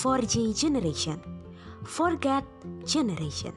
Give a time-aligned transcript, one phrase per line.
[0.00, 1.20] 4G generation.
[1.84, 2.44] Forget
[2.86, 3.52] generation.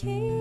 [0.00, 0.37] 情。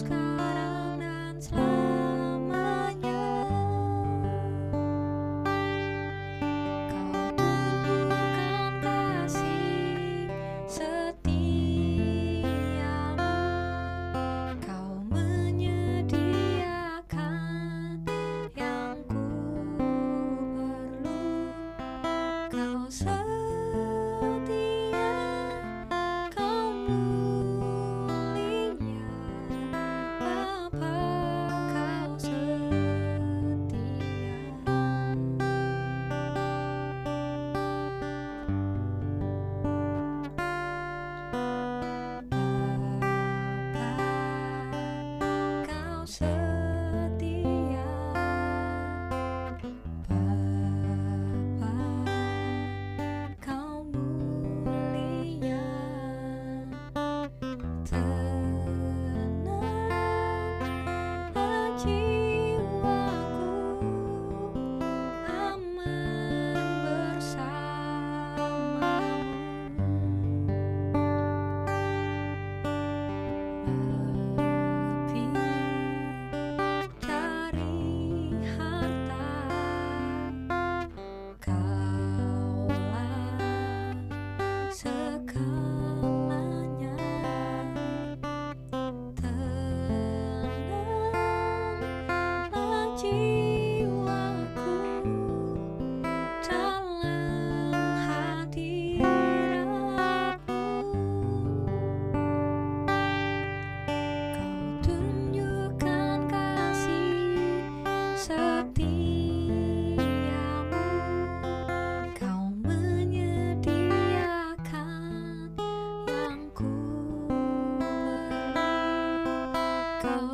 [0.00, 0.29] buscar.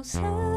[0.06, 0.55] Kau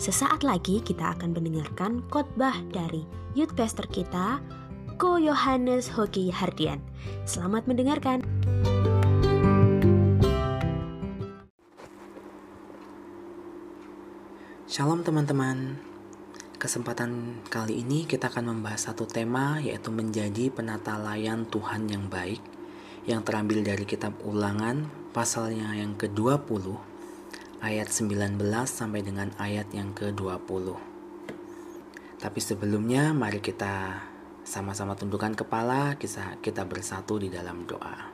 [0.00, 3.04] Sesaat lagi kita akan mendengarkan khotbah dari
[3.36, 4.40] youth pastor kita,
[4.96, 6.80] Ko Yohanes Hoki Hardian.
[7.28, 8.24] Selamat mendengarkan.
[14.64, 15.76] Shalom teman-teman.
[16.56, 22.40] Kesempatan kali ini kita akan membahas satu tema yaitu menjadi penata layan Tuhan yang baik
[23.04, 26.89] yang terambil dari kitab Ulangan pasalnya yang ke-20
[27.60, 30.80] ayat 19 sampai dengan ayat yang ke-20.
[32.20, 34.00] Tapi sebelumnya mari kita
[34.44, 38.10] sama-sama tundukkan kepala, kita kita bersatu di dalam doa.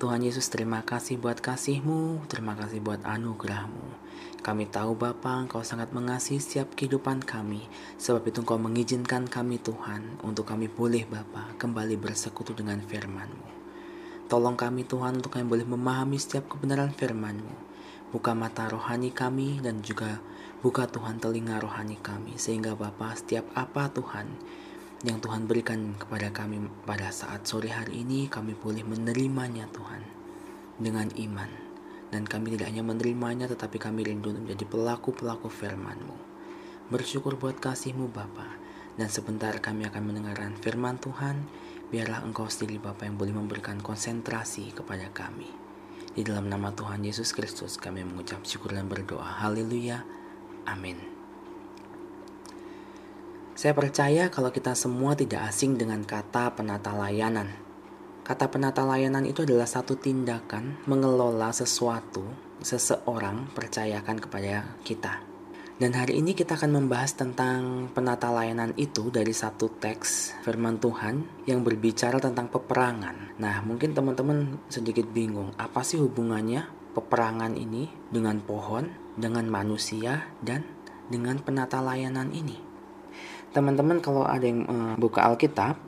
[0.00, 3.86] Tuhan Yesus terima kasih buat kasih-Mu, terima kasih buat anugerah-Mu.
[4.40, 7.68] Kami tahu Bapa, Engkau sangat mengasihi setiap kehidupan kami,
[8.00, 13.46] sebab itu Engkau mengizinkan kami Tuhan, untuk kami boleh Bapa kembali bersekutu dengan firman-Mu.
[14.32, 17.69] Tolong kami Tuhan untuk kami boleh memahami setiap kebenaran firman-Mu.
[18.10, 20.18] Buka mata rohani kami dan juga
[20.66, 24.26] buka Tuhan telinga rohani kami, sehingga Bapa setiap apa Tuhan
[25.06, 30.02] yang Tuhan berikan kepada kami pada saat sore hari ini kami boleh menerimanya Tuhan
[30.74, 31.70] dengan iman.
[32.10, 36.18] Dan kami tidak hanya menerimanya tetapi kami rindu menjadi pelaku-pelaku firman-Mu.
[36.90, 38.58] Bersyukur buat kasih-Mu Bapa.
[38.98, 41.46] Dan sebentar kami akan mendengarkan firman Tuhan.
[41.94, 45.59] Biarlah Engkau sendiri Bapa yang boleh memberikan konsentrasi kepada kami
[46.20, 50.04] di dalam nama Tuhan Yesus Kristus kami mengucap syukur dan berdoa haleluya
[50.68, 51.20] amin
[53.60, 57.52] saya percaya kalau kita semua tidak asing dengan kata penata layanan.
[58.24, 62.24] Kata penata layanan itu adalah satu tindakan mengelola sesuatu
[62.64, 65.29] seseorang percayakan kepada kita.
[65.80, 71.24] Dan hari ini kita akan membahas tentang penata layanan itu dari satu teks firman Tuhan
[71.48, 73.40] yang berbicara tentang peperangan.
[73.40, 80.68] Nah, mungkin teman-teman sedikit bingung, apa sih hubungannya peperangan ini dengan pohon, dengan manusia, dan
[81.08, 82.60] dengan penata layanan ini?
[83.56, 85.80] Teman-teman kalau ada yang uh, buka Alkitab,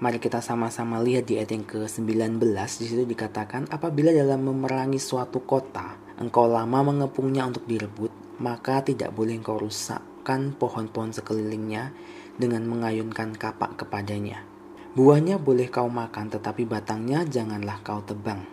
[0.00, 2.40] mari kita sama-sama lihat di ayat yang ke-19
[2.80, 9.12] di situ dikatakan apabila dalam memerangi suatu kota engkau lama mengepungnya untuk direbut, maka tidak
[9.16, 11.92] boleh engkau rusakkan pohon-pohon sekelilingnya
[12.36, 14.44] dengan mengayunkan kapak kepadanya.
[14.96, 18.48] Buahnya boleh kau makan, tetapi batangnya janganlah kau tebang.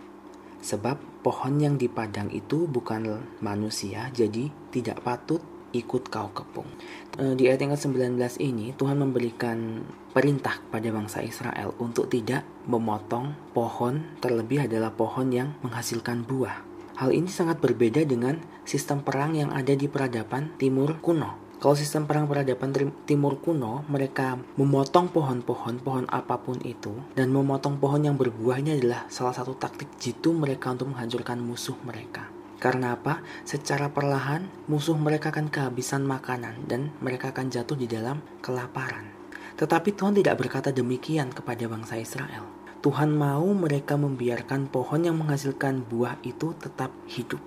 [0.60, 5.40] Sebab pohon yang di padang itu bukan manusia, jadi tidak patut
[5.74, 6.68] ikut kau kepung.
[7.16, 9.82] Di ayat yang ke-19 ini Tuhan memberikan
[10.14, 16.62] perintah pada bangsa Israel untuk tidak memotong pohon terlebih adalah pohon yang menghasilkan buah.
[16.94, 21.42] Hal ini sangat berbeda dengan sistem perang yang ada di peradaban timur kuno.
[21.58, 22.70] Kalau sistem perang peradaban
[23.02, 29.10] timur kuno, mereka memotong pohon-pohon, pohon apa pun itu, dan memotong pohon yang berbuahnya adalah
[29.10, 32.30] salah satu taktik jitu mereka untuk menghancurkan musuh mereka.
[32.62, 33.26] Karena apa?
[33.42, 39.10] Secara perlahan musuh mereka akan kehabisan makanan dan mereka akan jatuh di dalam kelaparan.
[39.58, 42.63] Tetapi Tuhan tidak berkata demikian kepada bangsa Israel.
[42.84, 47.40] Tuhan mau mereka membiarkan pohon yang menghasilkan buah itu tetap hidup.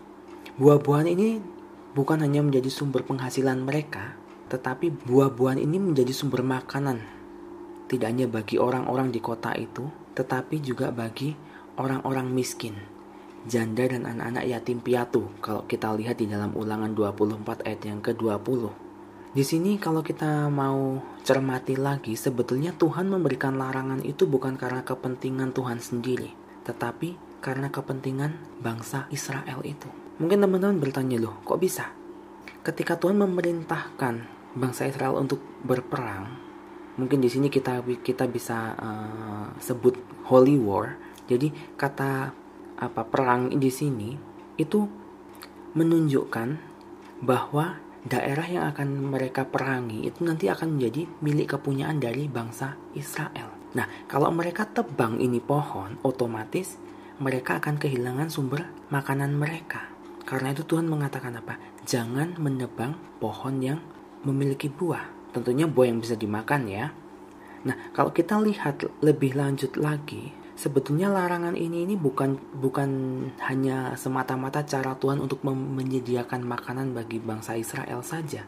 [0.58, 1.38] Buah-buahan ini
[1.94, 4.17] bukan hanya menjadi sumber penghasilan mereka,
[4.50, 7.06] tetapi buah-buahan ini menjadi sumber makanan.
[7.86, 9.86] Tidak hanya bagi orang-orang di kota itu,
[10.17, 11.38] tetapi juga bagi
[11.77, 12.74] orang-orang miskin
[13.46, 18.87] janda dan anak-anak yatim piatu kalau kita lihat di dalam ulangan 24 ayat yang ke-20.
[19.38, 25.53] Di sini kalau kita mau cermati lagi sebetulnya Tuhan memberikan larangan itu bukan karena kepentingan
[25.53, 26.34] Tuhan sendiri,
[26.65, 28.34] tetapi karena kepentingan
[28.65, 29.86] bangsa Israel itu.
[30.17, 31.94] Mungkin teman-teman bertanya loh, kok bisa?
[32.65, 34.25] Ketika Tuhan memerintahkan
[34.58, 36.34] bangsa Israel untuk berperang,
[36.98, 40.01] mungkin di sini kita kita bisa uh, sebut
[40.34, 40.98] holy war.
[41.29, 42.34] Jadi kata
[42.82, 44.17] apa perang di sini
[44.58, 44.82] itu
[45.77, 46.58] menunjukkan
[47.22, 53.52] bahwa daerah yang akan mereka perangi itu nanti akan menjadi milik kepunyaan dari bangsa Israel.
[53.76, 56.80] Nah, kalau mereka tebang ini pohon, otomatis
[57.20, 59.92] mereka akan kehilangan sumber makanan mereka.
[60.24, 61.60] Karena itu Tuhan mengatakan apa?
[61.88, 63.80] Jangan menebang pohon yang
[64.24, 65.32] memiliki buah.
[65.36, 66.92] Tentunya buah yang bisa dimakan ya.
[67.68, 72.90] Nah, kalau kita lihat lebih lanjut lagi, sebetulnya larangan ini ini bukan bukan
[73.46, 78.42] hanya semata-mata cara Tuhan untuk menyediakan makanan bagi bangsa Israel saja,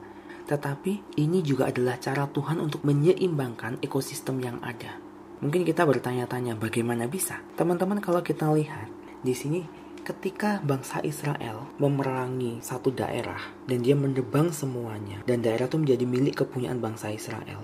[0.49, 4.97] tetapi ini juga adalah cara Tuhan untuk menyeimbangkan ekosistem yang ada.
[5.39, 7.39] Mungkin kita bertanya-tanya bagaimana bisa?
[7.55, 8.89] Teman-teman kalau kita lihat
[9.23, 9.63] di sini
[10.03, 13.39] ketika bangsa Israel memerangi satu daerah
[13.69, 17.61] dan dia mendebang semuanya dan daerah itu menjadi milik kepunyaan bangsa Israel,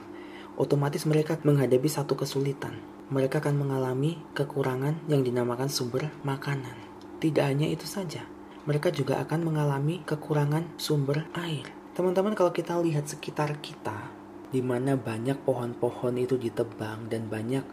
[0.56, 6.74] otomatis mereka menghadapi satu kesulitan mereka akan mengalami kekurangan yang dinamakan sumber makanan.
[7.22, 8.26] Tidak hanya itu saja,
[8.66, 11.70] mereka juga akan mengalami kekurangan sumber air.
[11.94, 14.10] Teman-teman kalau kita lihat sekitar kita,
[14.50, 17.64] di mana banyak pohon-pohon itu ditebang dan banyak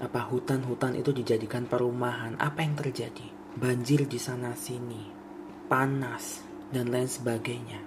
[0.00, 3.28] apa hutan-hutan itu dijadikan perumahan, apa yang terjadi?
[3.52, 5.04] Banjir di sana sini,
[5.68, 6.40] panas
[6.72, 7.80] dan lain sebagainya.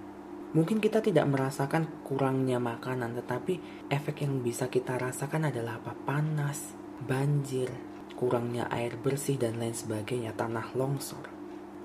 [0.54, 5.98] Mungkin kita tidak merasakan kurangnya makanan, tetapi efek yang bisa kita rasakan adalah apa?
[5.98, 7.67] Panas, banjir,
[8.15, 11.27] kurangnya air bersih dan lain sebagainya, tanah longsor.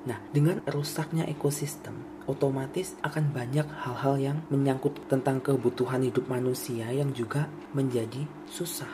[0.07, 1.99] Nah, dengan rusaknya ekosistem,
[2.31, 8.89] otomatis akan banyak hal-hal yang menyangkut tentang kebutuhan hidup manusia yang juga menjadi susah.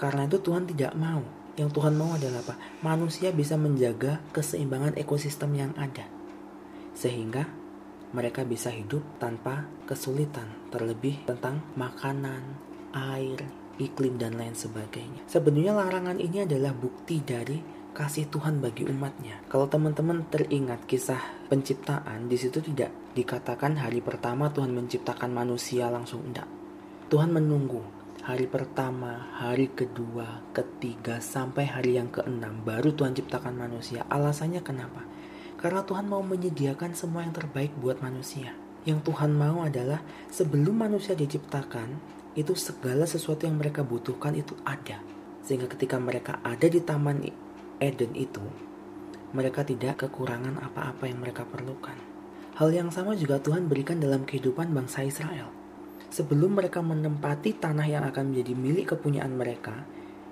[0.00, 1.20] Karena itu Tuhan tidak mau.
[1.58, 2.54] Yang Tuhan mau adalah apa?
[2.86, 6.06] Manusia bisa menjaga keseimbangan ekosistem yang ada.
[6.94, 7.46] Sehingga
[8.14, 12.40] mereka bisa hidup tanpa kesulitan, terlebih tentang makanan,
[12.94, 13.42] air,
[13.78, 15.24] iklim dan lain sebagainya.
[15.30, 17.58] Sebenarnya larangan ini adalah bukti dari
[17.94, 19.42] kasih Tuhan bagi umatnya.
[19.50, 26.22] Kalau teman-teman teringat kisah penciptaan, di situ tidak dikatakan hari pertama Tuhan menciptakan manusia langsung
[26.22, 26.46] enggak.
[27.10, 27.82] Tuhan menunggu
[28.28, 34.04] hari pertama, hari kedua, ketiga, sampai hari yang keenam baru Tuhan ciptakan manusia.
[34.12, 35.00] Alasannya kenapa?
[35.56, 38.52] Karena Tuhan mau menyediakan semua yang terbaik buat manusia.
[38.84, 45.02] Yang Tuhan mau adalah sebelum manusia diciptakan, itu segala sesuatu yang mereka butuhkan itu ada.
[45.42, 47.26] Sehingga ketika mereka ada di taman
[47.82, 48.42] Eden itu,
[49.34, 51.98] mereka tidak kekurangan apa-apa yang mereka perlukan.
[52.54, 55.50] Hal yang sama juga Tuhan berikan dalam kehidupan bangsa Israel
[56.08, 59.84] sebelum mereka menempati tanah yang akan menjadi milik kepunyaan mereka,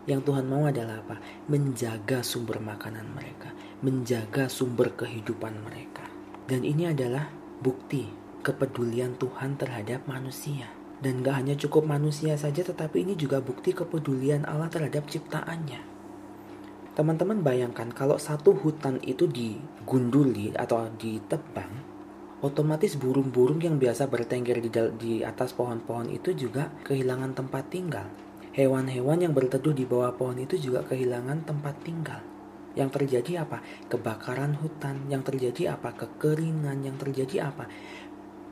[0.07, 1.19] yang Tuhan mau adalah apa?
[1.51, 3.51] Menjaga sumber makanan mereka,
[3.83, 6.07] menjaga sumber kehidupan mereka.
[6.47, 7.27] Dan ini adalah
[7.59, 8.07] bukti
[8.41, 10.71] kepedulian Tuhan terhadap manusia.
[10.97, 15.97] Dan gak hanya cukup manusia saja, tetapi ini juga bukti kepedulian Allah terhadap ciptaannya.
[16.97, 21.69] Teman-teman bayangkan kalau satu hutan itu digunduli atau ditebang,
[22.41, 28.09] otomatis burung-burung yang biasa bertengger di, di atas pohon-pohon itu juga kehilangan tempat tinggal.
[28.57, 32.25] Hewan-hewan yang berteduh di bawah pohon itu juga kehilangan tempat tinggal.
[32.73, 33.61] Yang terjadi apa?
[33.93, 35.09] Kebakaran hutan.
[35.13, 35.93] Yang terjadi apa?
[35.93, 36.81] Kekeringan.
[36.81, 37.69] Yang terjadi apa?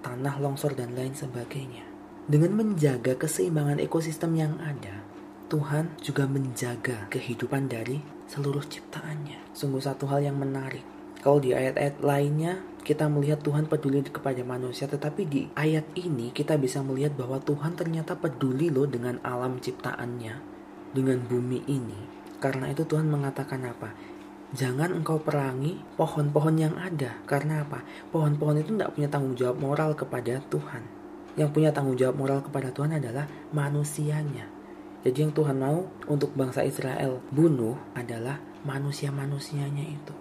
[0.04, 1.93] Tanah longsor dan lain sebagainya.
[2.24, 5.04] Dengan menjaga keseimbangan ekosistem yang ada,
[5.52, 8.00] Tuhan juga menjaga kehidupan dari
[8.32, 9.52] seluruh ciptaannya.
[9.52, 10.80] Sungguh satu hal yang menarik.
[11.20, 16.56] Kalau di ayat-ayat lainnya kita melihat Tuhan peduli kepada manusia, tetapi di ayat ini kita
[16.56, 20.40] bisa melihat bahwa Tuhan ternyata peduli loh dengan alam ciptaannya,
[20.96, 22.00] dengan bumi ini.
[22.40, 23.92] Karena itu Tuhan mengatakan apa?
[24.56, 27.20] Jangan engkau perangi pohon-pohon yang ada.
[27.28, 27.84] Karena apa?
[28.08, 31.03] Pohon-pohon itu tidak punya tanggung jawab moral kepada Tuhan.
[31.34, 34.46] Yang punya tanggung jawab moral kepada Tuhan adalah manusianya.
[35.04, 40.14] Jadi yang Tuhan mau untuk bangsa Israel bunuh adalah manusia-manusianya itu.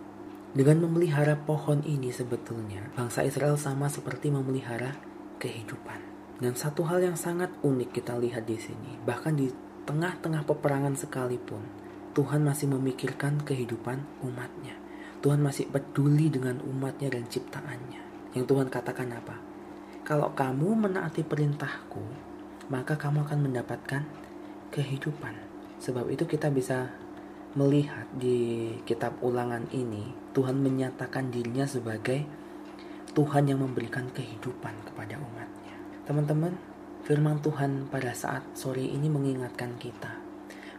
[0.53, 4.93] Dengan memelihara pohon ini sebetulnya, bangsa Israel sama seperti memelihara
[5.41, 5.97] kehidupan.
[6.37, 9.49] Dan satu hal yang sangat unik kita lihat di sini, bahkan di
[9.87, 11.63] tengah-tengah peperangan sekalipun,
[12.13, 14.77] Tuhan masih memikirkan kehidupan umatnya.
[15.23, 18.01] Tuhan masih peduli dengan umatnya dan ciptaannya.
[18.35, 19.52] Yang Tuhan katakan apa?
[20.03, 22.03] Kalau kamu menaati perintahku,
[22.67, 24.03] maka kamu akan mendapatkan
[24.67, 25.31] kehidupan.
[25.79, 26.91] Sebab itu kita bisa
[27.55, 32.27] melihat di kitab ulangan ini, Tuhan menyatakan dirinya sebagai
[33.15, 35.75] Tuhan yang memberikan kehidupan kepada umatnya.
[36.03, 36.51] Teman-teman,
[37.07, 40.23] firman Tuhan pada saat sore ini mengingatkan kita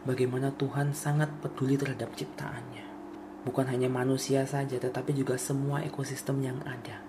[0.04, 2.84] bagaimana Tuhan sangat peduli terhadap ciptaannya.
[3.44, 7.03] Bukan hanya manusia saja, tetapi juga semua ekosistem yang ada.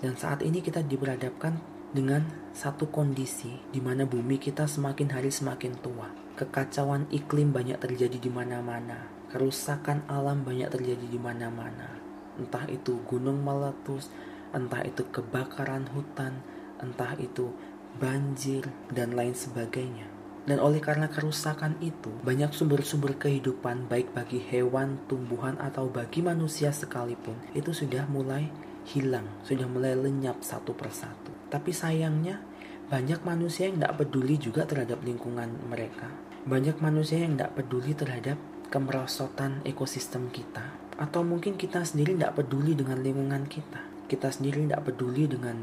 [0.00, 1.58] Dan saat ini kita diberhadapkan
[1.94, 8.18] dengan satu kondisi di mana bumi kita semakin hari semakin tua Kekacauan iklim banyak terjadi
[8.18, 9.06] di mana-mana.
[9.30, 11.94] Kerusakan alam banyak terjadi di mana-mana.
[12.34, 14.10] Entah itu gunung meletus,
[14.50, 16.42] entah itu kebakaran hutan,
[16.82, 17.54] entah itu
[18.02, 20.10] banjir, dan lain sebagainya.
[20.42, 26.74] Dan oleh karena kerusakan itu, banyak sumber-sumber kehidupan baik bagi hewan, tumbuhan, atau bagi manusia
[26.74, 28.50] sekalipun, itu sudah mulai
[28.84, 31.32] hilang, sudah mulai lenyap satu persatu.
[31.48, 32.40] Tapi sayangnya,
[32.84, 36.12] banyak manusia yang tidak peduli juga terhadap lingkungan mereka.
[36.44, 38.36] Banyak manusia yang tidak peduli terhadap
[38.68, 40.76] kemerosotan ekosistem kita.
[41.00, 43.80] Atau mungkin kita sendiri tidak peduli dengan lingkungan kita.
[44.04, 45.56] Kita sendiri tidak peduli dengan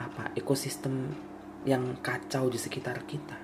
[0.00, 1.12] apa ekosistem
[1.68, 3.38] yang kacau di sekitar kita.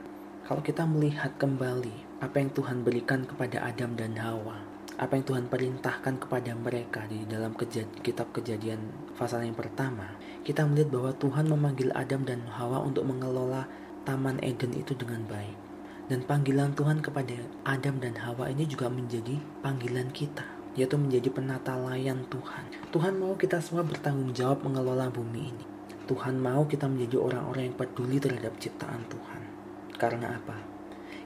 [0.49, 4.67] Kalau kita melihat kembali apa yang Tuhan berikan kepada Adam dan Hawa,
[4.99, 8.83] apa yang Tuhan perintahkan kepada mereka di dalam kejad kitab kejadian
[9.14, 13.71] pasal yang pertama, kita melihat bahwa Tuhan memanggil Adam dan Hawa untuk mengelola
[14.02, 15.55] Taman Eden itu dengan baik.
[16.11, 17.31] Dan panggilan Tuhan kepada
[17.62, 20.43] Adam dan Hawa ini juga menjadi panggilan kita,
[20.75, 22.90] yaitu menjadi penata layan Tuhan.
[22.90, 25.64] Tuhan mau kita semua bertanggung jawab mengelola bumi ini.
[26.11, 29.43] Tuhan mau kita menjadi orang-orang yang peduli terhadap ciptaan Tuhan.
[29.95, 30.77] Karena apa?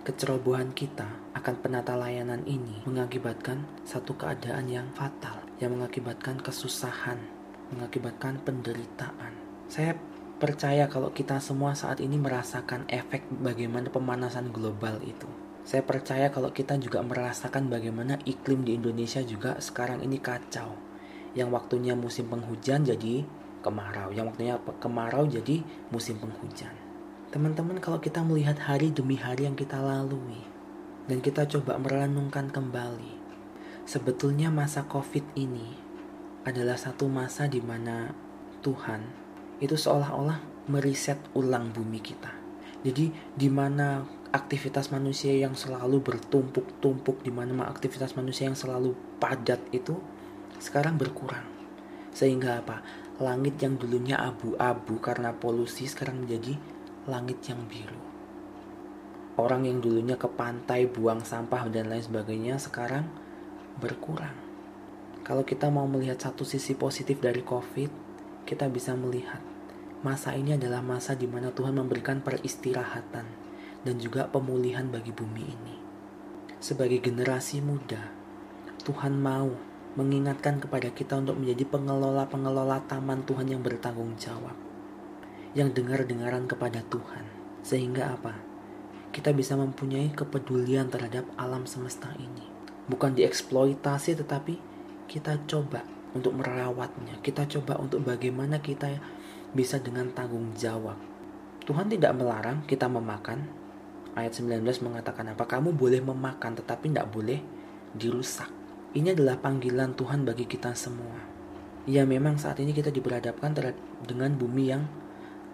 [0.03, 7.23] Kecerobohan kita akan penata layanan ini mengakibatkan satu keadaan yang fatal, yang mengakibatkan kesusahan,
[7.71, 9.31] mengakibatkan penderitaan.
[9.71, 9.95] Saya
[10.43, 15.31] percaya kalau kita semua saat ini merasakan efek bagaimana pemanasan global itu.
[15.63, 20.75] Saya percaya kalau kita juga merasakan bagaimana iklim di Indonesia juga sekarang ini kacau.
[21.39, 23.23] Yang waktunya musim penghujan jadi
[23.63, 25.63] kemarau, yang waktunya kemarau jadi
[25.95, 26.82] musim penghujan.
[27.33, 30.45] Teman-teman, kalau kita melihat hari demi hari yang kita lalui
[31.09, 33.17] dan kita coba merenungkan kembali,
[33.89, 35.73] sebetulnya masa COVID ini
[36.45, 38.13] adalah satu masa di mana
[38.61, 39.09] Tuhan
[39.65, 42.29] itu seolah-olah meriset ulang bumi kita.
[42.85, 49.73] Jadi di mana aktivitas manusia yang selalu bertumpuk-tumpuk, di mana aktivitas manusia yang selalu padat
[49.73, 49.97] itu
[50.61, 51.49] sekarang berkurang.
[52.13, 52.85] Sehingga apa?
[53.25, 56.61] Langit yang dulunya abu-abu karena polusi sekarang menjadi
[57.03, 57.99] langit yang biru.
[59.35, 63.09] Orang yang dulunya ke pantai buang sampah dan lain sebagainya sekarang
[63.81, 64.37] berkurang.
[65.27, 67.91] Kalau kita mau melihat satu sisi positif dari COVID,
[68.47, 69.43] kita bisa melihat
[70.07, 73.27] masa ini adalah masa di mana Tuhan memberikan peristirahatan
[73.83, 75.77] dan juga pemulihan bagi bumi ini.
[76.63, 78.15] Sebagai generasi muda,
[78.87, 79.51] Tuhan mau
[79.99, 84.72] mengingatkan kepada kita untuk menjadi pengelola-pengelola taman Tuhan yang bertanggung jawab
[85.53, 87.25] yang dengar-dengaran kepada Tuhan.
[87.63, 88.35] Sehingga apa?
[89.13, 92.49] Kita bisa mempunyai kepedulian terhadap alam semesta ini.
[92.89, 94.57] Bukan dieksploitasi tetapi
[95.07, 95.85] kita coba
[96.17, 97.21] untuk merawatnya.
[97.21, 98.89] Kita coba untuk bagaimana kita
[99.53, 100.97] bisa dengan tanggung jawab.
[101.63, 103.47] Tuhan tidak melarang kita memakan.
[104.13, 105.45] Ayat 19 mengatakan apa?
[105.45, 107.41] Kamu boleh memakan tetapi tidak boleh
[107.93, 108.49] dirusak.
[108.93, 111.17] Ini adalah panggilan Tuhan bagi kita semua.
[111.89, 113.57] Ya memang saat ini kita diberhadapkan
[114.05, 114.85] dengan bumi yang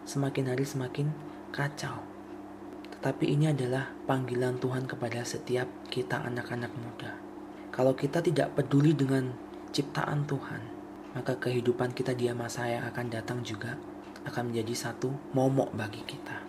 [0.09, 1.13] semakin hari semakin
[1.53, 2.01] kacau.
[2.97, 7.13] Tetapi ini adalah panggilan Tuhan kepada setiap kita anak-anak muda.
[7.69, 9.31] Kalau kita tidak peduli dengan
[9.69, 10.63] ciptaan Tuhan,
[11.13, 13.77] maka kehidupan kita di masa yang akan datang juga
[14.25, 16.41] akan menjadi satu momok bagi kita.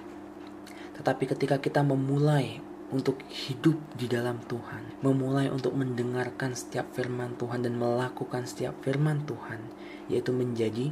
[0.95, 7.61] Tetapi ketika kita memulai untuk hidup di dalam Tuhan, memulai untuk mendengarkan setiap firman Tuhan
[7.61, 9.61] dan melakukan setiap firman Tuhan,
[10.09, 10.89] yaitu menjadi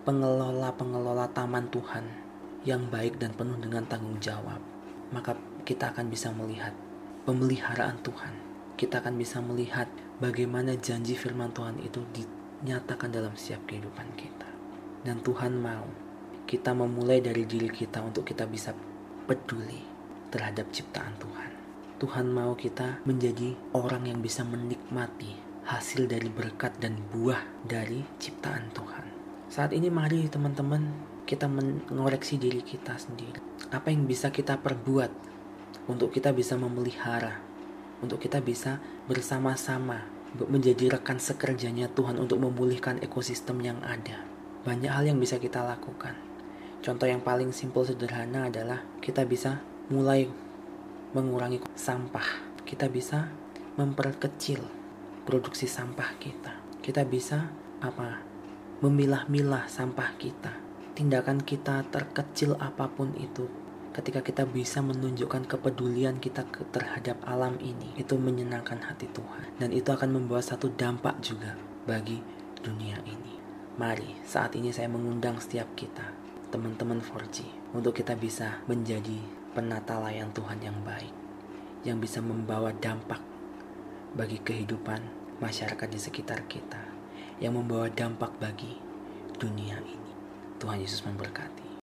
[0.00, 2.04] pengelola-pengelola taman Tuhan
[2.64, 4.60] yang baik dan penuh dengan tanggung jawab,
[5.12, 6.72] maka kita akan bisa melihat
[7.28, 8.34] pemeliharaan Tuhan.
[8.80, 9.88] Kita akan bisa melihat
[10.20, 14.48] bagaimana janji firman Tuhan itu dinyatakan dalam setiap kehidupan kita.
[15.04, 15.84] Dan Tuhan mau
[16.48, 18.72] kita memulai dari diri kita untuk kita bisa
[19.28, 19.84] peduli
[20.32, 21.50] terhadap ciptaan Tuhan.
[22.00, 25.36] Tuhan mau kita menjadi orang yang bisa menikmati
[25.68, 28.99] hasil dari berkat dan buah dari ciptaan Tuhan.
[29.50, 30.94] Saat ini mari teman-teman
[31.26, 33.42] kita mengoreksi diri kita sendiri.
[33.74, 35.10] Apa yang bisa kita perbuat
[35.90, 37.42] untuk kita bisa memelihara,
[37.98, 38.78] untuk kita bisa
[39.10, 40.06] bersama-sama
[40.46, 44.22] menjadi rekan sekerjanya Tuhan untuk memulihkan ekosistem yang ada.
[44.62, 46.14] Banyak hal yang bisa kita lakukan.
[46.78, 49.58] Contoh yang paling simpel sederhana adalah kita bisa
[49.90, 50.30] mulai
[51.10, 52.54] mengurangi sampah.
[52.62, 53.26] Kita bisa
[53.74, 54.62] memperkecil
[55.26, 56.54] produksi sampah kita.
[56.78, 57.50] Kita bisa
[57.82, 58.29] apa?
[58.80, 60.56] Memilah-milah sampah kita.
[60.96, 63.44] Tindakan kita terkecil apa pun itu,
[63.92, 69.52] ketika kita bisa menunjukkan kepedulian kita terhadap alam ini, itu menyenangkan hati Tuhan.
[69.60, 72.24] Dan itu akan membawa satu dampak juga bagi
[72.64, 73.36] dunia ini.
[73.76, 76.16] Mari, saat ini saya mengundang setiap kita,
[76.48, 77.44] teman-teman 4G,
[77.76, 79.20] untuk kita bisa menjadi
[79.52, 81.12] penata layan Tuhan yang baik,
[81.84, 83.20] yang bisa membawa dampak
[84.16, 85.04] bagi kehidupan
[85.36, 86.89] masyarakat di sekitar kita
[87.40, 88.76] yang membawa dampak bagi
[89.40, 90.12] dunia ini.
[90.60, 91.82] Tuhan Yesus memberkati.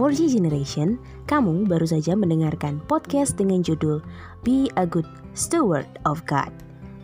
[0.00, 0.98] For G Generation,
[1.30, 4.02] kamu baru saja mendengarkan podcast dengan judul
[4.42, 5.06] Be a Good
[5.38, 6.50] Steward of God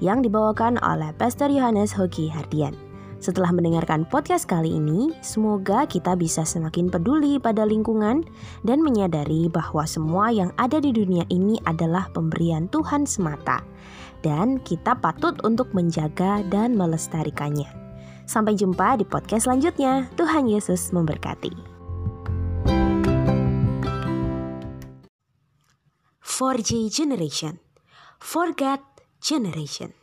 [0.01, 2.86] yang dibawakan oleh Pastor Yohanes Hoki Hardian.
[3.17, 8.21] Setelah mendengarkan podcast kali ini, semoga kita bisa semakin peduli pada lingkungan
[8.61, 13.65] dan menyadari bahwa semua yang ada di dunia ini adalah pemberian Tuhan semata,
[14.21, 17.69] dan kita patut untuk menjaga dan melestarikannya.
[18.29, 20.13] Sampai jumpa di podcast selanjutnya.
[20.21, 21.77] Tuhan Yesus memberkati.
[26.21, 27.57] 4G Generation,
[28.21, 28.85] Forget
[29.25, 29.96] Generation.